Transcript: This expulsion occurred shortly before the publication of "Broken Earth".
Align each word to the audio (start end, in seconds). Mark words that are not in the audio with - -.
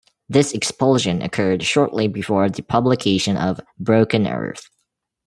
This 0.27 0.53
expulsion 0.53 1.21
occurred 1.21 1.61
shortly 1.61 2.07
before 2.07 2.49
the 2.49 2.63
publication 2.63 3.37
of 3.37 3.61
"Broken 3.77 4.25
Earth". 4.25 4.67